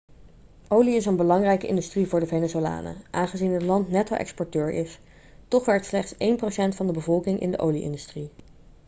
[0.67, 4.99] olie is een belangrijke industrie voor de venezolanen aangezien het land netto-exporteur is
[5.47, 8.31] toch werkt slechts één procent van de bevolking in de olie-industrie